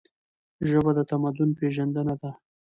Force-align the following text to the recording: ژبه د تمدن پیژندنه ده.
ژبه 0.69 0.91
د 0.97 0.99
تمدن 1.09 1.49
پیژندنه 1.59 2.15
ده. 2.21 2.31